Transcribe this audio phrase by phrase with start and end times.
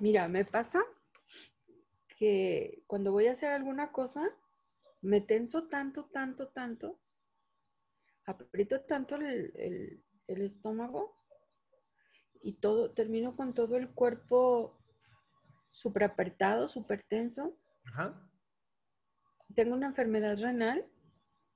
[0.00, 0.82] Mira, me pasa
[2.18, 4.22] que cuando voy a hacer alguna cosa,
[5.02, 7.00] me tenso tanto, tanto, tanto,
[8.26, 11.16] aprieto tanto el, el- el estómago
[12.42, 14.78] y todo, termino con todo el cuerpo
[15.70, 17.56] súper apretado, súper tenso.
[17.86, 18.30] Ajá.
[19.54, 20.86] Tengo una enfermedad renal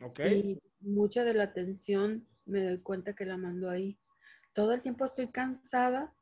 [0.01, 0.21] Ok.
[0.21, 3.99] y mucha de la tensión me doy cuenta que la mando ahí.
[4.55, 6.15] Todo el tiempo estoy cansada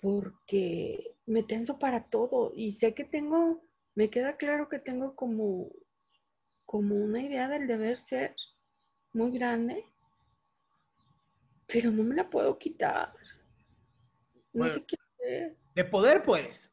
[0.00, 3.62] porque me tenso para todo y sé que tengo,
[3.94, 5.70] me queda claro que tengo como,
[6.64, 8.34] como una idea del deber ser
[9.12, 9.84] muy grande,
[11.66, 13.12] pero no me la puedo quitar.
[14.52, 14.74] No Bueno.
[14.74, 15.56] sé qué hacer.
[15.74, 16.72] De poder, pues.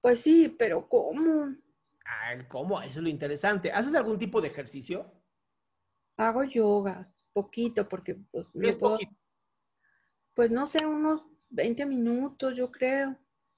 [0.00, 1.54] Pues sí, pero ¿cómo?
[2.06, 2.80] Ah, ¿Cómo?
[2.82, 3.72] Eso es lo interesante.
[3.72, 5.10] ¿Haces algún tipo de ejercicio?
[6.16, 9.14] Hago yoga, poquito, porque pues ¿Qué no es puedo- poquito?
[10.34, 11.22] pues no sé, unos
[11.54, 13.16] 20 minutos, yo creo.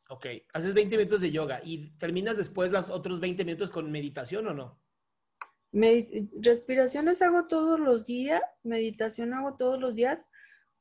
[0.09, 4.47] Ok, haces 20 minutos de yoga y terminas después los otros 20 minutos con meditación
[4.47, 4.81] o no?
[6.41, 10.25] Respiraciones hago todos los días, meditación hago todos los días,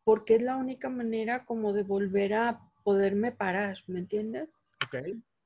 [0.03, 4.49] porque es la única manera como de volver a poderme parar, ¿me entiendes?
[4.85, 4.97] Ok.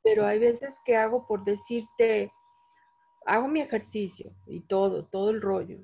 [0.04, 2.32] Pero hay veces que hago por decirte,
[3.26, 5.80] hago mi ejercicio y todo, todo el rollo.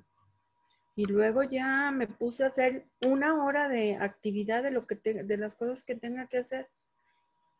[0.95, 5.23] Y luego ya me puse a hacer una hora de actividad de lo que te-
[5.23, 6.69] de las cosas que tenga que hacer.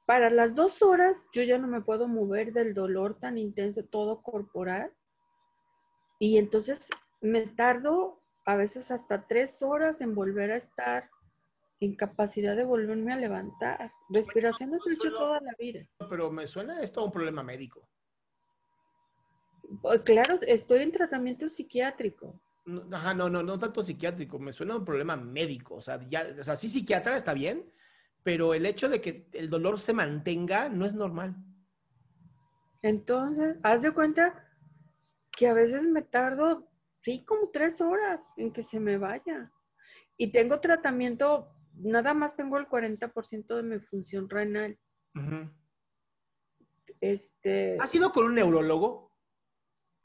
[0.05, 4.21] Para las dos horas yo ya no me puedo mover del dolor tan intenso, todo
[4.21, 4.93] corporal.
[6.19, 6.89] Y entonces
[7.21, 11.09] me tardo a veces hasta tres horas en volver a estar
[11.81, 13.91] en capacidad de volverme a levantar.
[14.09, 15.85] Respiraciones he hecho solo- toda la vida.
[16.09, 17.89] Pero me suena esto a un problema médico.
[19.81, 22.39] Oh, Claro, estoy en tratamiento psiquiátrico.
[22.65, 25.75] No, Ajá, no, no, no tanto psiquiátrico, me suena a un problema médico.
[25.75, 27.71] O sea, ya, o sea, sí psiquiatra está bien,
[28.23, 31.35] pero el hecho de que el dolor se mantenga no es normal.
[32.81, 34.47] Entonces, haz de cuenta
[35.31, 36.67] que a veces me tardo,
[37.01, 39.51] sí, como tres horas en que se me vaya.
[40.17, 44.79] Y tengo tratamiento, nada más tengo el 40% de mi función renal.
[45.15, 45.51] Ujú.
[47.01, 49.05] Este, ¿Has ido con un neurólogo?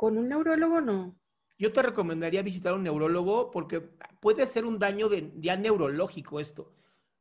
[0.00, 1.19] con un neurólogo no.
[1.60, 6.40] Yo te recomendaría visitar a un neurólogo porque puede ser un daño de, ya neurológico
[6.40, 6.72] esto.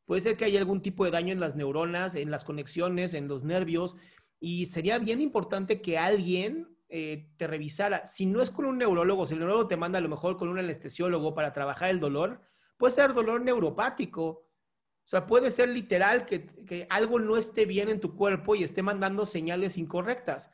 [0.05, 3.27] Puede ser que haya algún tipo de daño en las neuronas, en las conexiones, en
[3.27, 3.97] los nervios.
[4.39, 8.06] Y sería bien importante que alguien eh, te revisara.
[8.06, 10.47] Si no es con un neurólogo, si el neurólogo te manda a lo mejor con
[10.47, 12.39] un anestesiólogo para trabajar el dolor,
[12.77, 14.25] puede ser dolor neuropático.
[14.25, 18.63] O sea, puede ser literal que, que algo no esté bien en tu cuerpo y
[18.63, 20.50] esté mandando señales incorrectas.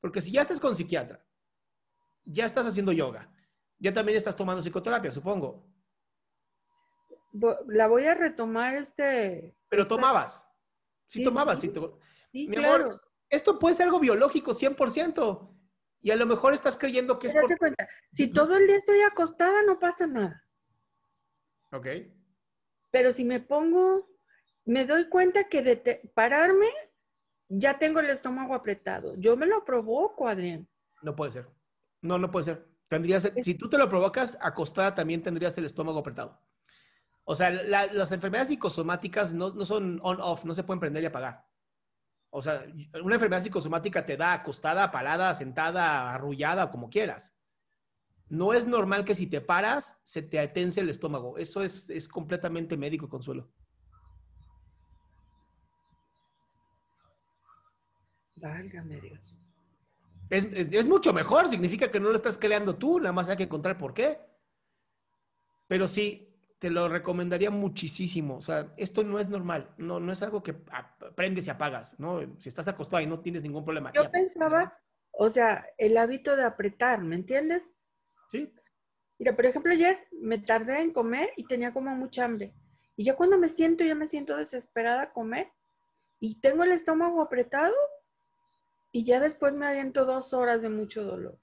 [0.00, 1.22] Porque si ya estás con psiquiatra,
[2.26, 3.30] ya estás haciendo yoga,
[3.78, 5.64] ya también estás tomando psicoterapia, supongo.
[7.68, 9.56] La voy a retomar este.
[9.68, 10.48] Pero esta- tomabas.
[11.06, 11.60] Sí, Sí, tomabas.
[11.60, 11.68] sí.
[11.68, 11.98] sí to-
[12.32, 12.84] Sí, Mi claro.
[12.86, 13.00] amor,
[13.30, 15.52] esto puede ser algo biológico, 100%.
[16.02, 17.58] Y a lo mejor estás creyendo que es Date por...
[17.58, 20.44] cuenta, si todo el día estoy acostada, no pasa nada.
[21.72, 21.86] Ok.
[22.90, 24.08] Pero si me pongo
[24.64, 26.66] me doy cuenta que de te- pararme
[27.48, 29.14] ya tengo el estómago apretado.
[29.16, 30.68] Yo me lo provoco, Adrián.
[31.02, 31.46] No puede ser.
[32.02, 32.68] No, no puede ser.
[32.88, 36.40] Tendrías, si tú te lo provocas, acostada también tendrías el estómago apretado.
[37.24, 41.06] O sea, la- las enfermedades psicosomáticas no, no son on-off, no se pueden prender y
[41.06, 41.44] apagar.
[42.30, 42.64] O sea,
[43.02, 47.34] una enfermedad psicosomática te da acostada, parada, sentada, arrullada, como quieras.
[48.28, 51.38] No es normal que si te paras, se te atense el estómago.
[51.38, 53.48] Eso es, es completamente médico, Consuelo.
[58.36, 59.34] Válgame Dios.
[60.30, 63.36] Es, es- es mucho mejor, significa que no lo estás creando tú, nada más hay
[63.36, 64.18] que encontrar por qué.
[65.68, 68.36] Pero sí, te lo recomendaría muchísimo.
[68.36, 71.98] O sea, esto no es normal, no, no es algo que ap- prendes y apagas,
[72.00, 72.20] ¿no?
[72.38, 73.92] Si estás acostado y no tienes ningún problema.
[73.92, 74.78] Yo pensaba,
[75.12, 77.74] o sea, el hábito de apretar, ¿me entiendes?
[78.28, 78.52] Sí,
[79.18, 82.52] Mira, por ejemplo, ayer me tardé en comer y tenía como mucha hambre.
[82.96, 85.50] Y ya cuando me siento, ya me siento desesperada a comer
[86.20, 87.74] y tengo el estómago apretado
[88.96, 91.38] y ya después me aviento dos horas de mucho dolor.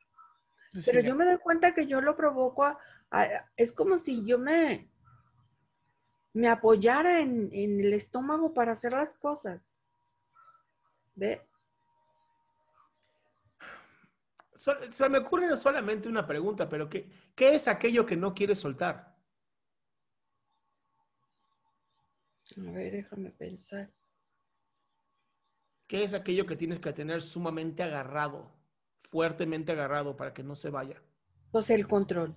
[0.71, 2.79] sí, Pero sí, yo me doy cuenta que yo lo provoco, a-
[3.11, 4.89] a- es como si yo me,
[6.33, 9.61] me apoyara en, en el estómago para hacer las cosas.
[11.15, 11.39] ¿Ves?
[14.55, 18.59] So- Se me ocurre solamente una pregunta, pero ¿qué, ¿qué es aquello que no quieres
[18.59, 19.15] soltar?
[22.57, 23.91] A ver, déjame pensar.
[25.93, 28.51] ¿Qué es aquello que tienes que tener sumamente agarrado,
[29.03, 30.99] fuertemente agarrado para que no se vaya?
[31.51, 32.35] Pues el control.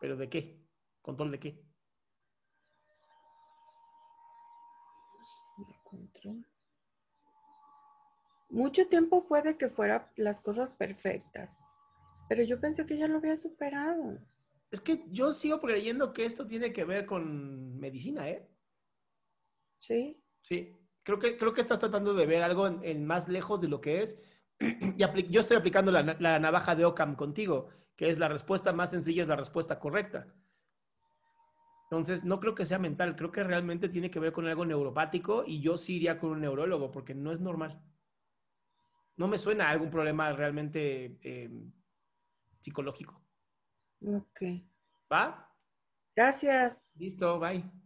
[0.00, 0.66] ¿Pero de qué?
[1.00, 1.64] ¿Control de qué?
[5.58, 6.44] El control.
[8.48, 11.56] Mucho tiempo fue de que fuera las cosas perfectas,
[12.28, 14.18] pero yo pensé que ya lo había superado.
[14.72, 18.50] Es que yo sigo creyendo que esto tiene que ver con medicina, ¿eh?
[19.76, 20.20] ¿Sí?
[20.42, 20.76] Sí,
[21.06, 23.80] creo que, creo que estás tratando de ver algo en, en más lejos de lo
[23.80, 24.20] que es.
[24.98, 28.90] Y yo estoy aplicando la, la navaja de Ockham contigo, que es la respuesta más
[28.90, 30.26] sencilla, es la respuesta correcta.
[31.84, 35.44] Entonces, no creo que sea mental, creo que realmente tiene que ver con algo neuropático
[35.46, 37.80] y yo sí iría con un neurólogo porque no es normal.
[39.16, 41.48] No me suena a algún problema realmente eh,
[42.58, 43.22] psicológico.
[44.04, 44.42] Ok.
[45.10, 45.54] ¿Va?
[46.16, 46.76] Gracias.
[46.96, 47.85] Listo, bye.